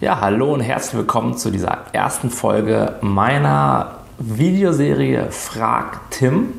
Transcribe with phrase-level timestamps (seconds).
[0.00, 6.52] Ja, hallo und herzlich willkommen zu dieser ersten Folge meiner Videoserie Frag Tim.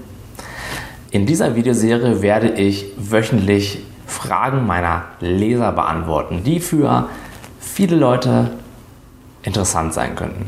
[1.12, 7.10] In dieser Videoserie werde ich wöchentlich Fragen meiner Leser beantworten, die für
[7.60, 8.52] viele Leute
[9.44, 10.48] interessant sein könnten.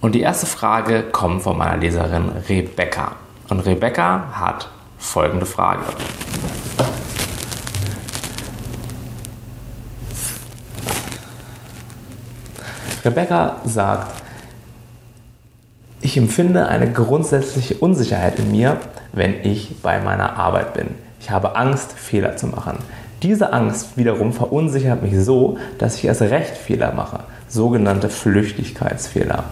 [0.00, 3.12] Und die erste Frage kommt von meiner Leserin Rebecca.
[3.48, 4.68] Und Rebecca hat
[4.98, 5.84] folgende Frage.
[13.06, 14.20] Rebecca sagt,
[16.00, 18.78] ich empfinde eine grundsätzliche Unsicherheit in mir,
[19.12, 20.88] wenn ich bei meiner Arbeit bin.
[21.20, 22.78] Ich habe Angst, Fehler zu machen.
[23.22, 29.44] Diese Angst wiederum verunsichert mich so, dass ich erst recht Fehler mache, sogenannte Flüchtigkeitsfehler.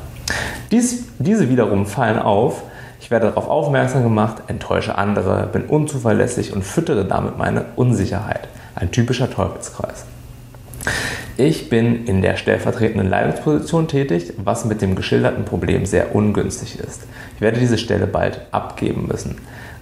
[0.73, 2.63] Dies, diese wiederum fallen auf,
[3.01, 8.49] ich werde darauf aufmerksam gemacht, enttäusche andere, bin unzuverlässig und füttere damit meine Unsicherheit.
[8.75, 10.07] Ein typischer Teufelskreis.
[11.37, 17.09] Ich bin in der stellvertretenden Leitungsposition tätig, was mit dem geschilderten Problem sehr ungünstig ist.
[17.35, 19.39] Ich werde diese Stelle bald abgeben müssen.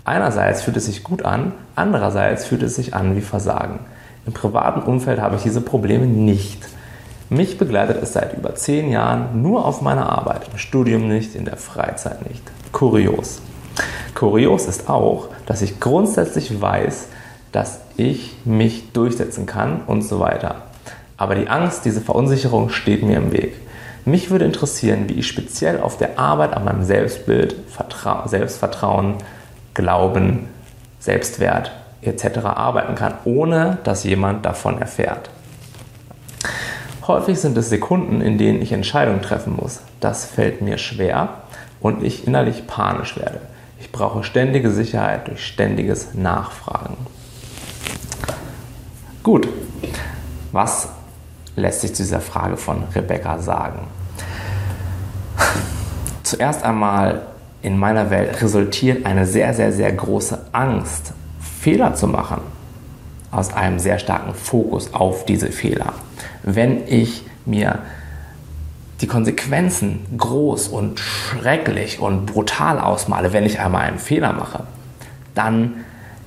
[0.07, 3.81] Einerseits fühlt es sich gut an, andererseits fühlt es sich an wie Versagen.
[4.25, 6.67] Im privaten Umfeld habe ich diese Probleme nicht.
[7.29, 11.45] Mich begleitet es seit über zehn Jahren nur auf meiner Arbeit, im Studium nicht, in
[11.45, 12.43] der Freizeit nicht.
[12.73, 13.43] Kurios.
[14.15, 17.09] Kurios ist auch, dass ich grundsätzlich weiß,
[17.53, 20.72] dass ich mich durchsetzen kann und so weiter.
[21.23, 23.55] Aber die Angst, diese Verunsicherung steht mir im Weg.
[24.05, 29.15] Mich würde interessieren, wie ich speziell auf der Arbeit an meinem Selbstbild, Vertra Selbstvertrauen,
[29.73, 30.49] Glauben,
[30.99, 32.39] Selbstwert etc.
[32.39, 35.31] arbeiten kann, ohne dass jemand davon erfährt.
[37.07, 39.79] Häufig sind es Sekunden, in denen ich Entscheidungen treffen muss.
[40.01, 41.29] Das fällt mir schwer
[41.79, 43.43] und ich innerlich panisch werde.
[43.79, 46.97] Ich brauche ständige Sicherheit durch ständiges Nachfragen.
[49.23, 49.47] Gut,
[50.51, 50.89] was
[51.57, 53.87] lässt sich zu dieser Frage von Rebecca sagen?
[56.23, 57.23] Zuerst einmal
[57.63, 61.13] in meiner Welt resultiert eine sehr, sehr, sehr große Angst,
[61.61, 62.41] Fehler zu machen,
[63.31, 65.93] aus einem sehr starken Fokus auf diese Fehler.
[66.43, 67.81] Wenn ich mir
[69.01, 74.65] die Konsequenzen groß und schrecklich und brutal ausmale, wenn ich einmal einen Fehler mache,
[75.35, 75.85] dann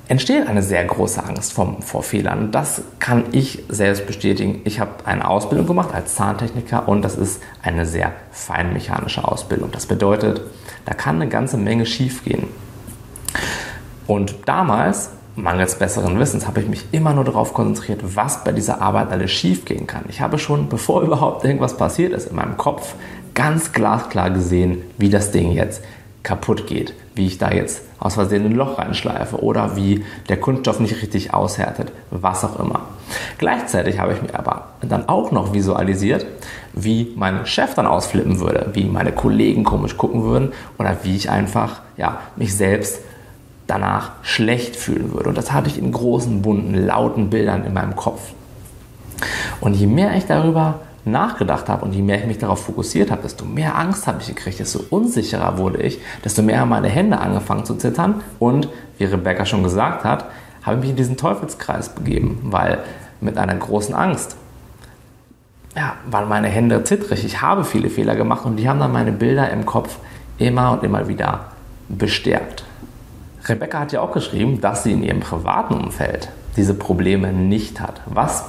[0.07, 2.51] entsteht eine sehr große Angst vor, vor Fehlern.
[2.51, 4.61] Das kann ich selbst bestätigen.
[4.63, 9.71] Ich habe eine Ausbildung gemacht als Zahntechniker und das ist eine sehr feinmechanische Ausbildung.
[9.71, 10.41] Das bedeutet,
[10.85, 12.47] da kann eine ganze Menge schiefgehen.
[14.07, 18.81] Und damals, mangels besseren Wissens, habe ich mich immer nur darauf konzentriert, was bei dieser
[18.81, 20.05] Arbeit alles schiefgehen kann.
[20.09, 22.93] Ich habe schon, bevor überhaupt irgendwas passiert ist, in meinem Kopf
[23.33, 25.83] ganz glasklar gesehen, wie das Ding jetzt
[26.25, 30.81] kaputt geht, wie ich da jetzt aus Versehen ein Loch reinschleife oder wie der Kunststoff
[30.81, 32.81] nicht richtig aushärtet, was auch immer.
[33.37, 36.25] Gleichzeitig habe ich mir aber dann auch noch visualisiert,
[36.73, 41.29] wie mein Chef dann ausflippen würde, wie meine Kollegen komisch gucken würden oder wie ich
[41.29, 42.99] einfach ja, mich selbst
[43.67, 45.29] danach schlecht fühlen würde.
[45.29, 48.33] Und das hatte ich in großen, bunten, lauten Bildern in meinem Kopf.
[49.61, 53.21] Und je mehr ich darüber nachgedacht habe und je mehr ich mich darauf fokussiert habe,
[53.21, 57.19] desto mehr Angst habe ich gekriegt, desto unsicherer wurde ich, desto mehr haben meine Hände
[57.19, 60.25] angefangen zu zittern und, wie Rebecca schon gesagt hat,
[60.63, 62.79] habe ich mich in diesen Teufelskreis begeben, weil
[63.21, 64.35] mit einer großen Angst
[65.75, 67.23] ja, waren meine Hände zittrig.
[67.25, 69.97] Ich habe viele Fehler gemacht und die haben dann meine Bilder im Kopf
[70.37, 71.51] immer und immer wieder
[71.89, 72.63] bestärkt.
[73.47, 78.01] Rebecca hat ja auch geschrieben, dass sie in ihrem privaten Umfeld diese Probleme nicht hat.
[78.05, 78.45] Was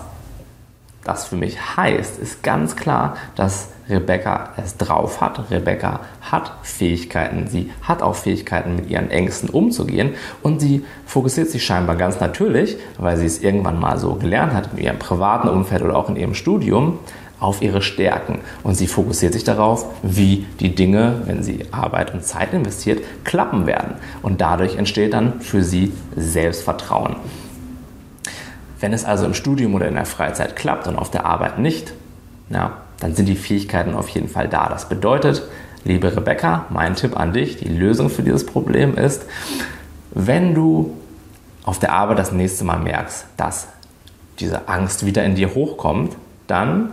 [1.07, 5.51] das für mich heißt, ist ganz klar, dass Rebecca es drauf hat.
[5.51, 7.47] Rebecca hat Fähigkeiten.
[7.47, 10.15] Sie hat auch Fähigkeiten, mit ihren Ängsten umzugehen.
[10.43, 14.71] Und sie fokussiert sich scheinbar ganz natürlich, weil sie es irgendwann mal so gelernt hat,
[14.73, 16.99] in ihrem privaten Umfeld oder auch in ihrem Studium,
[17.39, 18.41] auf ihre Stärken.
[18.63, 23.67] Und sie fokussiert sich darauf, wie die Dinge, wenn sie Arbeit und Zeit investiert, klappen
[23.67, 23.95] werden.
[24.23, 27.17] Und dadurch entsteht dann für sie Selbstvertrauen.
[28.87, 31.93] Wenn es also im Studium oder in der Freizeit klappt und auf der Arbeit nicht,
[32.51, 34.69] ja, dann sind die Fähigkeiten auf jeden Fall da.
[34.69, 35.43] Das bedeutet,
[35.83, 39.25] liebe Rebecca, mein Tipp an dich, die Lösung für dieses Problem ist,
[40.13, 40.97] wenn du
[41.65, 43.67] auf der Arbeit das nächste Mal merkst, dass
[44.39, 46.15] diese Angst wieder in dir hochkommt,
[46.47, 46.91] dann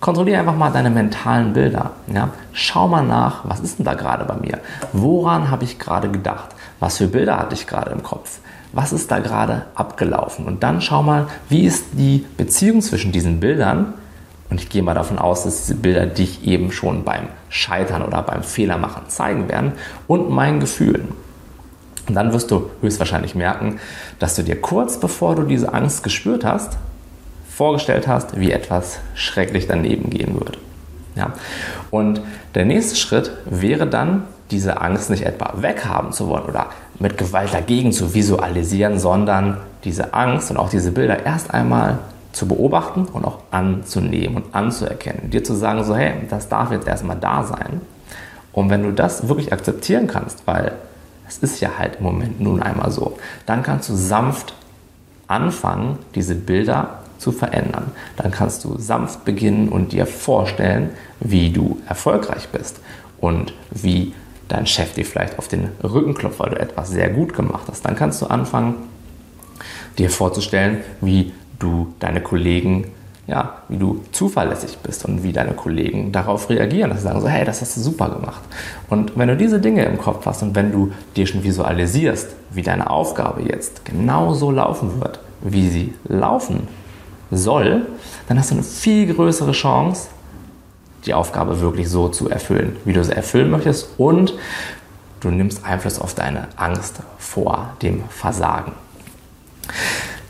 [0.00, 1.90] kontrolliere einfach mal deine mentalen Bilder.
[2.06, 2.30] Ja?
[2.54, 4.60] Schau mal nach, was ist denn da gerade bei mir?
[4.94, 6.48] Woran habe ich gerade gedacht?
[6.80, 8.38] Was für Bilder hatte ich gerade im Kopf?
[8.72, 10.46] Was ist da gerade abgelaufen?
[10.46, 13.94] Und dann schau mal, wie ist die Beziehung zwischen diesen Bildern?
[14.50, 18.22] Und ich gehe mal davon aus, dass diese Bilder dich eben schon beim Scheitern oder
[18.22, 19.72] beim Fehlermachen zeigen werden
[20.06, 21.08] und meinen Gefühlen.
[22.08, 23.78] Und dann wirst du höchstwahrscheinlich merken,
[24.18, 26.76] dass du dir kurz bevor du diese Angst gespürt hast,
[27.48, 30.58] vorgestellt hast, wie etwas schrecklich daneben gehen wird.
[31.14, 31.34] Ja?
[31.90, 32.20] Und
[32.54, 36.70] der nächste Schritt wäre dann, diese Angst nicht etwa weghaben zu wollen oder
[37.02, 41.98] mit Gewalt dagegen zu visualisieren, sondern diese Angst und auch diese Bilder erst einmal
[42.30, 45.28] zu beobachten und auch anzunehmen und anzuerkennen.
[45.30, 47.80] Dir zu sagen, so hey, das darf jetzt erstmal da sein.
[48.52, 50.72] Und wenn du das wirklich akzeptieren kannst, weil
[51.28, 54.54] es ist ja halt im Moment nun einmal so, dann kannst du sanft
[55.26, 57.90] anfangen, diese Bilder zu verändern.
[58.16, 62.78] Dann kannst du sanft beginnen und dir vorstellen, wie du erfolgreich bist
[63.18, 64.14] und wie
[64.48, 67.84] dein Chef dir vielleicht auf den Rücken klopft, weil du etwas sehr gut gemacht hast.
[67.84, 68.74] Dann kannst du anfangen,
[69.98, 72.88] dir vorzustellen, wie du deine Kollegen,
[73.26, 77.28] ja, wie du zuverlässig bist und wie deine Kollegen darauf reagieren, dass sie sagen so,
[77.28, 78.42] hey, das hast du super gemacht.
[78.88, 82.62] Und wenn du diese Dinge im Kopf hast und wenn du dir schon visualisierst, wie
[82.62, 86.68] deine Aufgabe jetzt genau so laufen wird, wie sie laufen
[87.30, 87.86] soll,
[88.28, 90.08] dann hast du eine viel größere Chance,
[91.06, 94.34] die Aufgabe wirklich so zu erfüllen, wie du sie erfüllen möchtest und
[95.20, 98.72] du nimmst Einfluss auf deine Angst vor dem Versagen.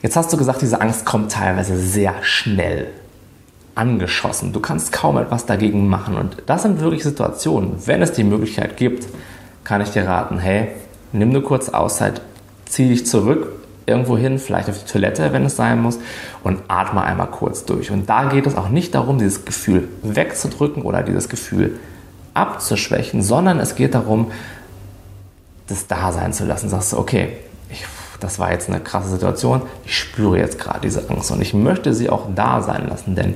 [0.03, 2.89] Jetzt hast du gesagt, diese Angst kommt teilweise sehr schnell
[3.75, 4.53] angeschossen.
[4.53, 6.17] Du kannst kaum etwas dagegen machen.
[6.17, 9.07] Und das sind wirklich Situationen, wenn es die Möglichkeit gibt,
[9.65, 10.69] kann ich dir raten, hey,
[11.13, 12.21] nimm eine kurze Auszeit,
[12.67, 15.99] zieh dich zurück, irgendwo hin, vielleicht auf die Toilette, wenn es sein muss,
[16.43, 17.91] und atme einmal kurz durch.
[17.91, 21.79] Und da geht es auch nicht darum, dieses Gefühl wegzudrücken oder dieses Gefühl
[22.35, 24.31] abzuschwächen, sondern es geht darum,
[25.67, 26.69] das da sein zu lassen.
[26.69, 27.37] Sagst du, okay,
[27.71, 27.85] ich,
[28.21, 31.95] das war jetzt eine krasse Situation, ich spüre jetzt gerade diese Angst und ich möchte
[31.95, 33.35] sie auch da sein lassen, denn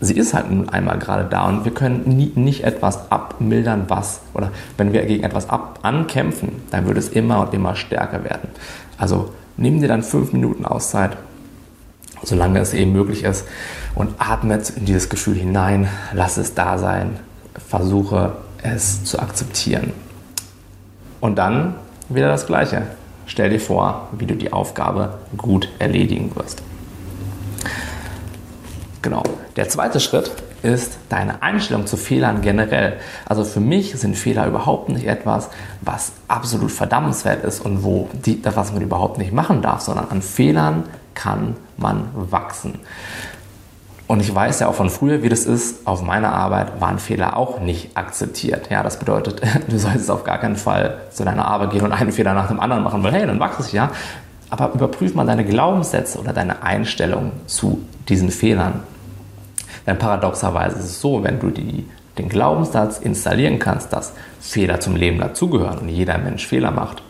[0.00, 4.20] sie ist halt nun einmal gerade da und wir können nie, nicht etwas abmildern, was,
[4.32, 8.48] oder wenn wir gegen etwas ab, ankämpfen, dann wird es immer und immer stärker werden.
[8.96, 11.16] Also nimm dir dann fünf Minuten Auszeit,
[12.22, 13.44] solange es eben möglich ist,
[13.94, 17.18] und atme in dieses Gefühl hinein, lass es da sein,
[17.68, 19.92] versuche es zu akzeptieren.
[21.20, 21.74] Und dann
[22.08, 22.82] wieder das Gleiche.
[23.26, 26.62] Stell dir vor, wie du die Aufgabe gut erledigen wirst.
[29.02, 29.22] Genau.
[29.56, 32.94] Der zweite Schritt ist deine Einstellung zu Fehlern generell.
[33.26, 35.48] Also für mich sind Fehler überhaupt nicht etwas,
[35.80, 40.22] was absolut verdammenswert ist und wo die, was man überhaupt nicht machen darf, sondern an
[40.22, 40.84] Fehlern
[41.14, 42.78] kann man wachsen.
[44.10, 45.86] Und ich weiß ja auch von früher, wie das ist.
[45.86, 48.68] Auf meiner Arbeit waren Fehler auch nicht akzeptiert.
[48.68, 52.10] Ja, das bedeutet, du solltest auf gar keinen Fall zu deiner Arbeit gehen und einen
[52.10, 53.90] Fehler nach dem anderen machen, weil hey, dann wachst du ja.
[54.48, 58.82] Aber überprüf mal deine Glaubenssätze oder deine Einstellung zu diesen Fehlern.
[59.86, 61.86] Denn paradoxerweise ist es so, wenn du die,
[62.18, 67.02] den Glaubenssatz installieren kannst, dass Fehler zum Leben dazugehören und jeder Mensch Fehler macht,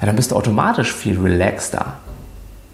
[0.00, 1.94] ja, dann bist du automatisch viel relaxter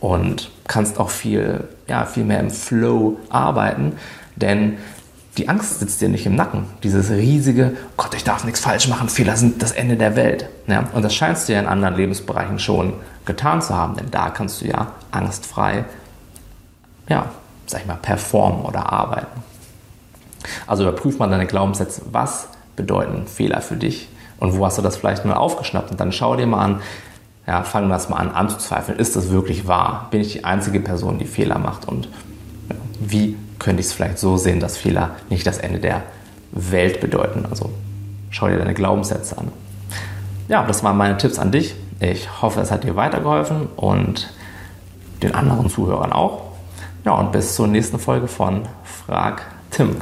[0.01, 3.93] und kannst auch viel, ja, viel mehr im Flow arbeiten,
[4.37, 4.79] denn
[5.39, 6.65] die Angst sitzt dir nicht im Nacken.
[6.83, 10.49] Dieses riesige, oh Gott, ich darf nichts falsch machen, Fehler sind das Ende der Welt.
[10.67, 12.95] Ja, und das scheinst du ja in anderen Lebensbereichen schon
[13.27, 15.85] getan zu haben, denn da kannst du ja angstfrei
[17.11, 17.27] ja,
[17.71, 19.43] sag ich mal, performen oder arbeiten.
[20.67, 24.09] Also überprüf mal deine Glaubenssätze, was bedeuten Fehler für dich
[24.39, 26.81] und wo hast du das vielleicht mal aufgeschnappt und dann schau dir mal an,
[27.47, 30.09] ja, fang das mal an anzuzweifeln, ist das wirklich wahr?
[30.11, 32.09] Bin ich die einzige Person, die Fehler macht und
[33.01, 36.03] wie könnte ich es vielleicht so sehen, dass Fehler nicht das Ende der
[36.53, 37.47] Welt bedeuten?
[37.49, 37.71] Also
[38.31, 39.49] schau dir deine Glaubenssätze an.
[40.49, 41.75] Ja, das waren meine Tipps an dich.
[42.01, 44.33] Ich hoffe, es hat dir weitergeholfen und
[45.23, 46.50] den anderen Zuhörern auch.
[47.05, 49.97] Ja, und bis zur nächsten Folge von Frag Tim.